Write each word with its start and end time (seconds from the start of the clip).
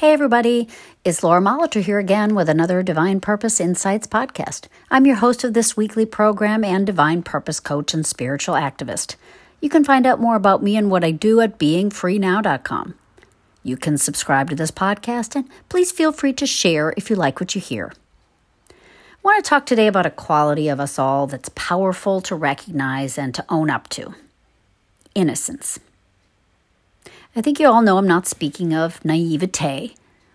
Hey, 0.00 0.14
everybody. 0.14 0.66
It's 1.04 1.22
Laura 1.22 1.42
Molitor 1.42 1.82
here 1.82 1.98
again 1.98 2.34
with 2.34 2.48
another 2.48 2.82
Divine 2.82 3.20
Purpose 3.20 3.60
Insights 3.60 4.06
podcast. 4.06 4.66
I'm 4.90 5.04
your 5.04 5.16
host 5.16 5.44
of 5.44 5.52
this 5.52 5.76
weekly 5.76 6.06
program 6.06 6.64
and 6.64 6.86
Divine 6.86 7.22
Purpose 7.22 7.60
coach 7.60 7.92
and 7.92 8.06
spiritual 8.06 8.54
activist. 8.54 9.16
You 9.60 9.68
can 9.68 9.84
find 9.84 10.06
out 10.06 10.18
more 10.18 10.36
about 10.36 10.62
me 10.62 10.74
and 10.78 10.90
what 10.90 11.04
I 11.04 11.10
do 11.10 11.42
at 11.42 11.58
beingfreenow.com. 11.58 12.94
You 13.62 13.76
can 13.76 13.98
subscribe 13.98 14.48
to 14.48 14.56
this 14.56 14.70
podcast 14.70 15.36
and 15.36 15.46
please 15.68 15.92
feel 15.92 16.12
free 16.12 16.32
to 16.32 16.46
share 16.46 16.94
if 16.96 17.10
you 17.10 17.16
like 17.16 17.38
what 17.38 17.54
you 17.54 17.60
hear. 17.60 17.92
I 18.70 18.74
want 19.22 19.44
to 19.44 19.46
talk 19.46 19.66
today 19.66 19.86
about 19.86 20.06
a 20.06 20.10
quality 20.10 20.70
of 20.70 20.80
us 20.80 20.98
all 20.98 21.26
that's 21.26 21.50
powerful 21.54 22.22
to 22.22 22.34
recognize 22.34 23.18
and 23.18 23.34
to 23.34 23.44
own 23.50 23.68
up 23.68 23.86
to 23.90 24.14
innocence. 25.14 25.78
I 27.36 27.42
think 27.42 27.60
you 27.60 27.68
all 27.68 27.80
know 27.80 27.96
I'm 27.96 28.08
not 28.08 28.26
speaking 28.26 28.74
of 28.74 29.04
naivete, 29.04 29.94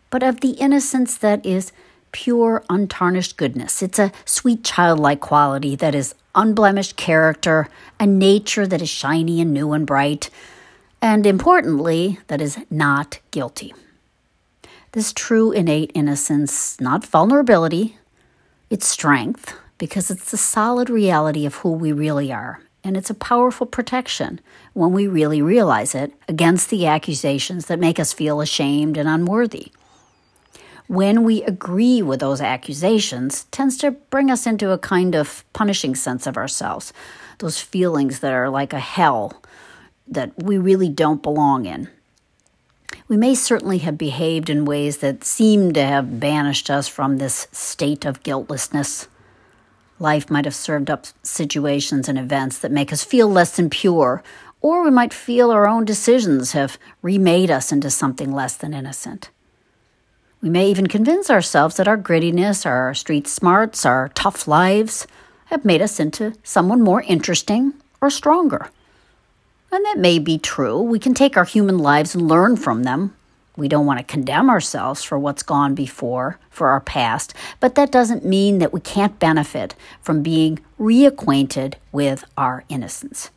but 0.09 0.23
of 0.23 0.39
the 0.39 0.51
innocence 0.51 1.17
that 1.17 1.45
is 1.45 1.73
pure, 2.13 2.63
untarnished 2.69 3.35
goodness. 3.35 3.83
It's 3.83 3.99
a 3.99 4.13
sweet, 4.23 4.63
childlike 4.63 5.19
quality 5.19 5.75
that 5.75 5.93
is 5.93 6.15
unblemished 6.35 6.95
character, 6.95 7.67
a 7.99 8.07
nature 8.07 8.65
that 8.65 8.81
is 8.81 8.87
shiny 8.87 9.41
and 9.41 9.53
new 9.53 9.73
and 9.73 9.85
bright, 9.85 10.29
and 11.01 11.25
importantly, 11.25 12.19
that 12.27 12.39
is 12.39 12.59
not 12.69 13.19
guilty. 13.31 13.73
This 14.93 15.11
true 15.11 15.51
innate 15.51 15.91
innocence, 15.93 16.79
not 16.79 17.05
vulnerability, 17.05 17.97
it's 18.69 18.87
strength, 18.87 19.53
because 19.77 20.09
it's 20.09 20.31
the 20.31 20.37
solid 20.37 20.89
reality 20.89 21.45
of 21.45 21.55
who 21.55 21.73
we 21.73 21.91
really 21.91 22.31
are 22.31 22.61
and 22.85 22.95
it's 22.95 23.09
a 23.09 23.15
powerful 23.15 23.65
protection 23.65 24.39
when 24.73 24.93
we 24.93 25.07
really 25.07 25.41
realize 25.41 25.95
it 25.95 26.13
against 26.29 26.69
the 26.69 26.85
accusations 26.85 27.65
that 27.65 27.79
make 27.79 27.99
us 27.99 28.13
feel 28.13 28.39
ashamed 28.39 28.95
and 28.95 29.09
unworthy. 29.09 29.71
When 30.87 31.23
we 31.23 31.41
agree 31.41 32.03
with 32.03 32.19
those 32.19 32.41
accusations, 32.41 33.45
tends 33.45 33.75
to 33.79 33.91
bring 33.91 34.29
us 34.29 34.45
into 34.45 34.69
a 34.69 34.77
kind 34.77 35.15
of 35.15 35.43
punishing 35.51 35.95
sense 35.95 36.27
of 36.27 36.37
ourselves, 36.37 36.93
those 37.39 37.59
feelings 37.59 38.19
that 38.19 38.33
are 38.33 38.51
like 38.51 38.71
a 38.71 38.79
hell 38.79 39.41
that 40.07 40.31
we 40.37 40.59
really 40.59 40.87
don't 40.87 41.23
belong 41.23 41.65
in. 41.65 41.89
We 43.07 43.17
may 43.17 43.33
certainly 43.33 43.79
have 43.79 43.97
behaved 43.97 44.47
in 44.47 44.63
ways 44.63 44.97
that 44.97 45.23
seem 45.23 45.73
to 45.73 45.83
have 45.83 46.19
banished 46.19 46.69
us 46.69 46.87
from 46.87 47.17
this 47.17 47.47
state 47.51 48.05
of 48.05 48.21
guiltlessness 48.21 49.07
Life 49.99 50.29
might 50.29 50.45
have 50.45 50.55
served 50.55 50.89
up 50.89 51.05
situations 51.23 52.09
and 52.09 52.19
events 52.19 52.57
that 52.59 52.71
make 52.71 52.91
us 52.91 53.03
feel 53.03 53.29
less 53.29 53.55
than 53.55 53.69
pure, 53.69 54.23
or 54.61 54.83
we 54.83 54.91
might 54.91 55.13
feel 55.13 55.51
our 55.51 55.67
own 55.67 55.85
decisions 55.85 56.51
have 56.51 56.77
remade 57.01 57.49
us 57.49 57.71
into 57.71 57.89
something 57.89 58.33
less 58.33 58.57
than 58.57 58.73
innocent. 58.73 59.29
We 60.41 60.49
may 60.49 60.69
even 60.69 60.87
convince 60.87 61.29
ourselves 61.29 61.77
that 61.77 61.87
our 61.87 61.97
grittiness, 61.97 62.65
our 62.65 62.93
street 62.93 63.27
smarts, 63.27 63.85
our 63.85 64.09
tough 64.09 64.47
lives 64.47 65.07
have 65.45 65.65
made 65.65 65.81
us 65.81 65.99
into 65.99 66.33
someone 66.43 66.81
more 66.81 67.01
interesting 67.03 67.73
or 68.01 68.09
stronger. 68.09 68.69
And 69.71 69.83
that 69.85 69.97
may 69.97 70.19
be 70.19 70.37
true. 70.37 70.81
We 70.81 70.99
can 70.99 71.13
take 71.13 71.37
our 71.37 71.45
human 71.45 71.77
lives 71.77 72.13
and 72.15 72.27
learn 72.27 72.57
from 72.57 72.83
them, 72.83 73.15
we 73.57 73.67
don't 73.67 73.85
want 73.85 73.99
to 73.99 74.05
condemn 74.05 74.49
ourselves 74.49 75.03
for 75.03 75.17
what's 75.17 75.43
gone 75.43 75.75
before, 75.75 76.39
for 76.49 76.69
our 76.69 76.81
past, 76.81 77.33
but 77.59 77.75
that 77.75 77.91
doesn't 77.91 78.25
mean 78.25 78.59
that 78.59 78.73
we 78.73 78.81
can't 78.81 79.19
benefit 79.19 79.75
from 80.01 80.21
being 80.21 80.59
reacquainted 80.79 81.75
with 81.91 82.25
our 82.37 82.63
innocence. 82.69 83.29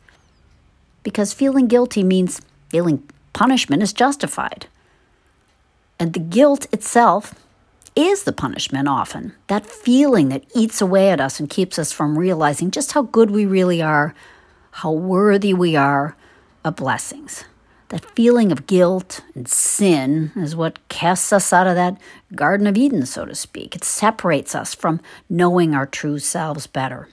Because 1.03 1.33
feeling 1.33 1.67
guilty 1.67 2.03
means 2.03 2.41
feeling 2.69 3.07
punishment 3.33 3.81
is 3.81 3.93
justified. 3.93 4.67
And 5.99 6.13
the 6.13 6.19
guilt 6.19 6.67
itself 6.71 7.33
is 7.95 8.23
the 8.23 8.33
punishment 8.33 8.87
often. 8.87 9.33
That 9.47 9.65
feeling 9.65 10.29
that 10.29 10.43
eats 10.55 10.81
away 10.81 11.09
at 11.09 11.19
us 11.19 11.39
and 11.39 11.49
keeps 11.49 11.79
us 11.79 11.91
from 11.91 12.17
realizing 12.17 12.71
just 12.71 12.93
how 12.93 13.03
good 13.03 13.31
we 13.31 13.45
really 13.45 13.81
are, 13.81 14.13
how 14.71 14.91
worthy 14.91 15.53
we 15.53 15.75
are 15.75 16.15
of 16.63 16.75
blessings. 16.75 17.43
That 17.89 18.05
feeling 18.15 18.51
of 18.51 18.67
guilt 18.67 19.21
and 19.33 19.47
sin 19.47 20.31
is 20.35 20.55
what 20.55 20.87
casts 20.89 21.33
us 21.33 21.51
out 21.51 21.65
of 21.65 21.75
that 21.75 21.97
Garden 22.35 22.67
of 22.67 22.77
Eden, 22.77 23.05
so 23.05 23.25
to 23.25 23.33
speak. 23.33 23.75
It 23.75 23.83
separates 23.83 24.53
us 24.53 24.75
from 24.75 25.01
knowing 25.27 25.73
our 25.73 25.87
true 25.87 26.19
selves 26.19 26.67
better. 26.67 27.09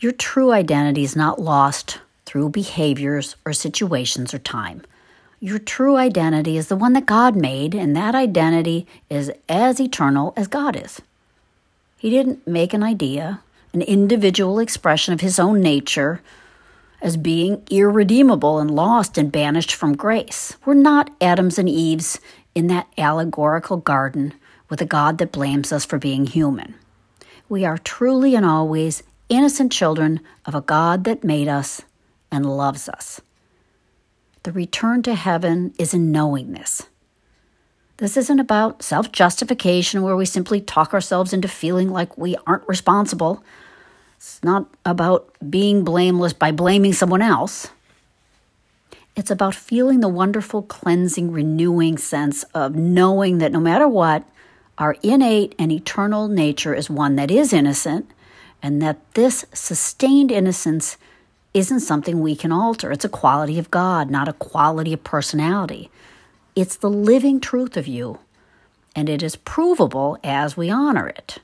Your 0.00 0.10
true 0.10 0.52
identity 0.52 1.04
is 1.04 1.14
not 1.14 1.40
lost 1.40 2.00
through 2.26 2.48
behaviors 2.48 3.36
or 3.46 3.52
situations 3.52 4.34
or 4.34 4.38
time. 4.38 4.82
Your 5.38 5.60
true 5.60 5.96
identity 5.96 6.56
is 6.56 6.66
the 6.66 6.76
one 6.76 6.94
that 6.94 7.06
God 7.06 7.36
made, 7.36 7.74
and 7.74 7.94
that 7.94 8.14
identity 8.14 8.88
is 9.08 9.30
as 9.48 9.78
eternal 9.78 10.32
as 10.36 10.48
God 10.48 10.74
is. 10.74 11.00
He 11.96 12.10
didn't 12.10 12.46
make 12.46 12.74
an 12.74 12.82
idea, 12.82 13.40
an 13.72 13.82
individual 13.82 14.58
expression 14.58 15.14
of 15.14 15.20
His 15.20 15.38
own 15.38 15.60
nature 15.60 16.22
as 17.04 17.18
being 17.18 17.62
irredeemable 17.70 18.58
and 18.58 18.70
lost 18.70 19.18
and 19.18 19.30
banished 19.30 19.74
from 19.74 19.94
grace. 19.94 20.56
We're 20.64 20.72
not 20.72 21.10
Adams 21.20 21.58
and 21.58 21.68
Eves 21.68 22.18
in 22.54 22.68
that 22.68 22.88
allegorical 22.96 23.76
garden 23.76 24.32
with 24.70 24.80
a 24.80 24.86
God 24.86 25.18
that 25.18 25.30
blames 25.30 25.70
us 25.70 25.84
for 25.84 25.98
being 25.98 26.26
human. 26.26 26.74
We 27.46 27.66
are 27.66 27.76
truly 27.76 28.34
and 28.34 28.46
always 28.46 29.02
innocent 29.28 29.70
children 29.70 30.20
of 30.46 30.54
a 30.54 30.62
God 30.62 31.04
that 31.04 31.22
made 31.22 31.46
us 31.46 31.82
and 32.32 32.56
loves 32.56 32.88
us. 32.88 33.20
The 34.44 34.52
return 34.52 35.02
to 35.02 35.14
heaven 35.14 35.74
is 35.78 35.92
in 35.92 36.10
knowing 36.10 36.52
this. 36.52 36.88
This 37.98 38.16
isn't 38.16 38.40
about 38.40 38.82
self 38.82 39.12
justification 39.12 40.02
where 40.02 40.16
we 40.16 40.24
simply 40.24 40.60
talk 40.62 40.94
ourselves 40.94 41.34
into 41.34 41.48
feeling 41.48 41.90
like 41.90 42.16
we 42.16 42.34
aren't 42.46 42.66
responsible 42.66 43.44
it's 44.24 44.42
not 44.42 44.66
about 44.86 45.36
being 45.50 45.84
blameless 45.84 46.32
by 46.32 46.50
blaming 46.50 46.94
someone 46.94 47.20
else. 47.20 47.68
It's 49.14 49.30
about 49.30 49.54
feeling 49.54 50.00
the 50.00 50.08
wonderful, 50.08 50.62
cleansing, 50.62 51.30
renewing 51.30 51.98
sense 51.98 52.42
of 52.54 52.74
knowing 52.74 53.36
that 53.38 53.52
no 53.52 53.60
matter 53.60 53.86
what, 53.86 54.24
our 54.78 54.96
innate 55.02 55.54
and 55.58 55.70
eternal 55.70 56.26
nature 56.28 56.74
is 56.74 56.88
one 56.88 57.16
that 57.16 57.30
is 57.30 57.52
innocent, 57.52 58.10
and 58.62 58.80
that 58.80 58.96
this 59.12 59.44
sustained 59.52 60.32
innocence 60.32 60.96
isn't 61.52 61.80
something 61.80 62.22
we 62.22 62.34
can 62.34 62.50
alter. 62.50 62.90
It's 62.90 63.04
a 63.04 63.10
quality 63.10 63.58
of 63.58 63.70
God, 63.70 64.10
not 64.10 64.26
a 64.26 64.32
quality 64.32 64.94
of 64.94 65.04
personality. 65.04 65.90
It's 66.56 66.76
the 66.76 66.88
living 66.88 67.40
truth 67.40 67.76
of 67.76 67.86
you, 67.86 68.20
and 68.96 69.10
it 69.10 69.22
is 69.22 69.36
provable 69.36 70.16
as 70.24 70.56
we 70.56 70.70
honor 70.70 71.08
it. 71.08 71.40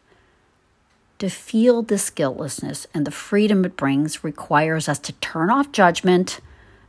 To 1.20 1.28
feel 1.28 1.82
this 1.82 2.08
guiltlessness 2.08 2.86
and 2.94 3.06
the 3.06 3.10
freedom 3.10 3.66
it 3.66 3.76
brings 3.76 4.24
requires 4.24 4.88
us 4.88 4.98
to 5.00 5.12
turn 5.12 5.50
off 5.50 5.70
judgment 5.70 6.40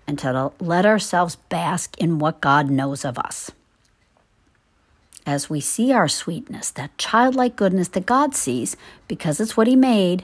and 0.07 0.17
to 0.19 0.53
let 0.57 0.85
ourselves 0.85 1.35
bask 1.35 1.97
in 1.97 2.17
what 2.17 2.39
God 2.39 2.69
knows 2.69 3.03
of 3.03 3.19
us. 3.19 3.51
As 5.25 5.49
we 5.49 5.59
see 5.59 5.91
our 5.91 6.07
sweetness, 6.07 6.71
that 6.71 6.97
childlike 6.97 7.57
goodness 7.57 7.89
that 7.89 8.05
God 8.05 8.33
sees, 8.33 8.77
because 9.09 9.41
it's 9.41 9.57
what 9.57 9.67
He 9.67 9.75
made, 9.75 10.23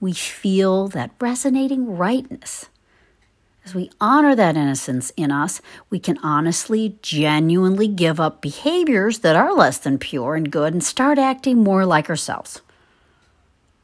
we 0.00 0.14
feel 0.14 0.88
that 0.88 1.10
resonating 1.20 1.98
rightness. 1.98 2.70
As 3.66 3.74
we 3.74 3.90
honor 4.00 4.34
that 4.34 4.56
innocence 4.56 5.12
in 5.14 5.30
us, 5.30 5.60
we 5.90 5.98
can 5.98 6.16
honestly, 6.22 6.96
genuinely 7.02 7.86
give 7.86 8.18
up 8.18 8.40
behaviors 8.40 9.18
that 9.18 9.36
are 9.36 9.52
less 9.54 9.76
than 9.76 9.98
pure 9.98 10.36
and 10.36 10.50
good 10.50 10.72
and 10.72 10.82
start 10.82 11.18
acting 11.18 11.58
more 11.58 11.84
like 11.84 12.08
ourselves. 12.08 12.62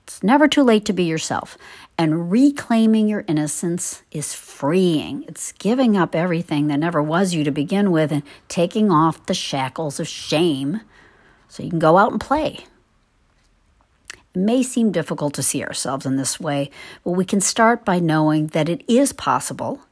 It's 0.08 0.22
never 0.22 0.48
too 0.48 0.62
late 0.62 0.86
to 0.86 0.94
be 0.94 1.04
yourself. 1.04 1.58
And 1.98 2.30
reclaiming 2.30 3.08
your 3.08 3.26
innocence 3.28 4.02
is 4.10 4.32
freeing. 4.32 5.24
It's 5.28 5.52
giving 5.52 5.98
up 5.98 6.14
everything 6.14 6.68
that 6.68 6.78
never 6.78 7.02
was 7.02 7.34
you 7.34 7.44
to 7.44 7.50
begin 7.50 7.90
with 7.90 8.10
and 8.10 8.22
taking 8.48 8.90
off 8.90 9.26
the 9.26 9.34
shackles 9.34 10.00
of 10.00 10.08
shame 10.08 10.80
so 11.46 11.62
you 11.62 11.68
can 11.68 11.78
go 11.78 11.98
out 11.98 12.10
and 12.10 12.18
play. 12.18 12.64
It 14.34 14.38
may 14.38 14.62
seem 14.62 14.92
difficult 14.92 15.34
to 15.34 15.42
see 15.42 15.62
ourselves 15.62 16.06
in 16.06 16.16
this 16.16 16.40
way, 16.40 16.70
but 17.04 17.10
we 17.10 17.26
can 17.26 17.42
start 17.42 17.84
by 17.84 18.00
knowing 18.00 18.46
that 18.48 18.70
it 18.70 18.82
is 18.88 19.12
possible 19.12 19.82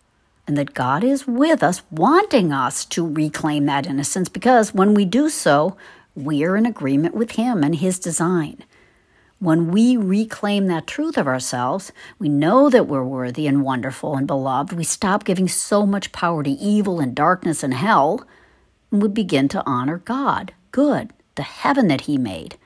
and 0.46 0.56
that 0.56 0.72
God 0.72 1.04
is 1.04 1.26
with 1.26 1.62
us, 1.62 1.82
wanting 1.90 2.54
us 2.54 2.86
to 2.86 3.06
reclaim 3.06 3.66
that 3.66 3.86
innocence 3.86 4.30
because 4.30 4.72
when 4.72 4.94
we 4.94 5.04
do 5.04 5.28
so, 5.28 5.76
we 6.14 6.42
are 6.42 6.56
in 6.56 6.64
agreement 6.64 7.14
with 7.14 7.32
Him 7.32 7.62
and 7.62 7.74
His 7.74 7.98
design. 7.98 8.64
When 9.38 9.70
we 9.70 9.98
reclaim 9.98 10.66
that 10.68 10.86
truth 10.86 11.18
of 11.18 11.26
ourselves, 11.26 11.92
we 12.18 12.28
know 12.28 12.70
that 12.70 12.86
we're 12.86 13.04
worthy 13.04 13.46
and 13.46 13.62
wonderful 13.62 14.16
and 14.16 14.26
beloved. 14.26 14.72
We 14.72 14.84
stop 14.84 15.24
giving 15.24 15.46
so 15.46 15.84
much 15.84 16.12
power 16.12 16.42
to 16.42 16.50
evil 16.50 17.00
and 17.00 17.14
darkness 17.14 17.62
and 17.62 17.74
hell, 17.74 18.26
and 18.90 19.02
we 19.02 19.08
begin 19.08 19.48
to 19.48 19.62
honor 19.66 19.98
God, 19.98 20.54
good, 20.72 21.10
the 21.34 21.42
heaven 21.42 21.88
that 21.88 22.02
He 22.02 22.16
made. 22.16 22.56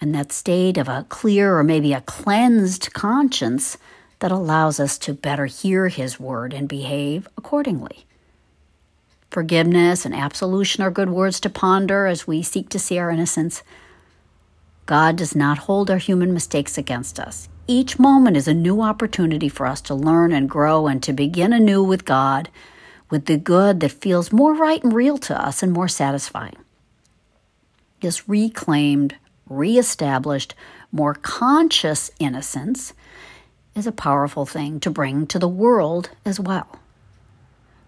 And 0.00 0.14
that 0.14 0.32
state 0.32 0.78
of 0.78 0.88
a 0.88 1.04
clear 1.10 1.58
or 1.58 1.62
maybe 1.62 1.92
a 1.92 2.00
cleansed 2.00 2.94
conscience 2.94 3.76
that 4.20 4.32
allows 4.32 4.80
us 4.80 4.96
to 4.98 5.12
better 5.12 5.44
hear 5.44 5.88
His 5.88 6.18
word 6.18 6.54
and 6.54 6.66
behave 6.66 7.28
accordingly. 7.36 8.06
Forgiveness 9.30 10.06
and 10.06 10.14
absolution 10.14 10.82
are 10.82 10.90
good 10.90 11.10
words 11.10 11.40
to 11.40 11.50
ponder 11.50 12.06
as 12.06 12.26
we 12.26 12.42
seek 12.42 12.70
to 12.70 12.78
see 12.78 12.98
our 12.98 13.10
innocence. 13.10 13.62
God 14.90 15.14
does 15.14 15.36
not 15.36 15.56
hold 15.56 15.88
our 15.88 15.98
human 15.98 16.34
mistakes 16.34 16.76
against 16.76 17.20
us. 17.20 17.48
Each 17.68 17.96
moment 17.96 18.36
is 18.36 18.48
a 18.48 18.52
new 18.52 18.82
opportunity 18.82 19.48
for 19.48 19.64
us 19.64 19.80
to 19.82 19.94
learn 19.94 20.32
and 20.32 20.50
grow 20.50 20.88
and 20.88 21.00
to 21.04 21.12
begin 21.12 21.52
anew 21.52 21.80
with 21.80 22.04
God, 22.04 22.48
with 23.08 23.26
the 23.26 23.36
good 23.36 23.78
that 23.78 23.92
feels 23.92 24.32
more 24.32 24.52
right 24.52 24.82
and 24.82 24.92
real 24.92 25.16
to 25.18 25.40
us 25.40 25.62
and 25.62 25.70
more 25.70 25.86
satisfying. 25.86 26.56
This 28.00 28.28
reclaimed, 28.28 29.14
reestablished, 29.48 30.56
more 30.90 31.14
conscious 31.14 32.10
innocence 32.18 32.92
is 33.76 33.86
a 33.86 33.92
powerful 33.92 34.44
thing 34.44 34.80
to 34.80 34.90
bring 34.90 35.24
to 35.28 35.38
the 35.38 35.46
world 35.46 36.10
as 36.24 36.40
well. 36.40 36.80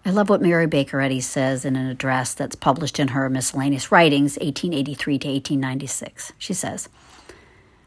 I 0.05 0.09
love 0.09 0.27
what 0.29 0.41
Mary 0.41 0.67
Baker 0.67 0.99
Eddy 0.99 1.21
says 1.21 1.63
in 1.63 1.77
an 1.77 1.87
address 1.87 2.33
that's 2.33 2.55
published 2.55 2.99
in 2.99 3.09
her 3.09 3.29
Miscellaneous 3.29 3.89
Writings, 3.89 4.33
1883 4.33 5.19
to 5.19 5.27
1896. 5.29 6.33
She 6.37 6.53
says, 6.53 6.89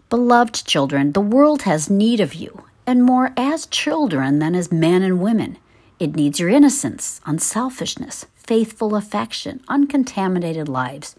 Beloved 0.08 0.64
children, 0.64 1.12
the 1.12 1.20
world 1.20 1.62
has 1.62 1.90
need 1.90 2.20
of 2.20 2.32
you, 2.32 2.64
and 2.86 3.04
more 3.04 3.34
as 3.36 3.66
children 3.66 4.38
than 4.38 4.54
as 4.54 4.72
men 4.72 5.02
and 5.02 5.20
women. 5.20 5.58
It 6.00 6.16
needs 6.16 6.40
your 6.40 6.48
innocence, 6.48 7.20
unselfishness, 7.26 8.24
faithful 8.34 8.96
affection, 8.96 9.60
uncontaminated 9.68 10.70
lives. 10.70 11.16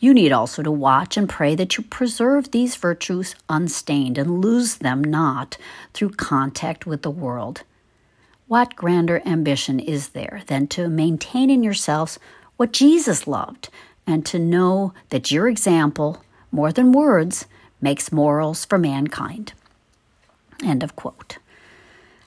You 0.00 0.12
need 0.12 0.32
also 0.32 0.64
to 0.64 0.72
watch 0.72 1.16
and 1.16 1.28
pray 1.28 1.54
that 1.54 1.76
you 1.76 1.84
preserve 1.84 2.50
these 2.50 2.74
virtues 2.74 3.36
unstained 3.48 4.18
and 4.18 4.40
lose 4.40 4.78
them 4.78 5.04
not 5.04 5.58
through 5.94 6.10
contact 6.10 6.86
with 6.86 7.02
the 7.02 7.10
world. 7.10 7.62
What 8.48 8.76
grander 8.76 9.22
ambition 9.24 9.80
is 9.80 10.10
there 10.10 10.42
than 10.46 10.66
to 10.68 10.88
maintain 10.88 11.50
in 11.50 11.62
yourselves 11.62 12.18
what 12.56 12.72
Jesus 12.72 13.26
loved 13.26 13.68
and 14.06 14.26
to 14.26 14.38
know 14.38 14.92
that 15.08 15.30
your 15.30 15.48
example, 15.48 16.22
more 16.50 16.72
than 16.72 16.92
words, 16.92 17.46
makes 17.80 18.12
morals 18.12 18.64
for 18.64 18.78
mankind? 18.78 19.52
End 20.62 20.82
of 20.82 20.96
quote. 20.96 21.38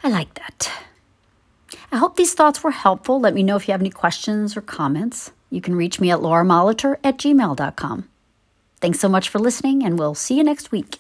I 0.04 0.10
like 0.10 0.34
that. 0.36 0.72
I 1.92 1.98
hope 1.98 2.16
these 2.16 2.34
thoughts 2.34 2.64
were 2.64 2.72
helpful. 2.72 3.20
Let 3.20 3.34
me 3.34 3.44
know 3.44 3.56
if 3.56 3.68
you 3.68 3.72
have 3.72 3.82
any 3.82 3.90
questions 3.90 4.58
or 4.58 4.62
comments. 4.62 5.32
You 5.50 5.62
can 5.62 5.76
reach 5.76 6.00
me 6.00 6.12
at 6.12 6.20
lauramolitor 6.20 6.98
at 7.04 7.18
gmail.com. 7.18 8.10
Thanks 8.82 9.00
so 9.00 9.10
much 9.10 9.30
for 9.30 9.40
listening, 9.40 9.84
and 9.84 9.98
we'll 9.98 10.16
see 10.16 10.38
you 10.38 10.44
next 10.44 10.72
week. 10.72 11.00